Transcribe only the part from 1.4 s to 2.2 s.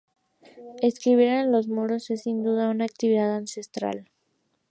los muros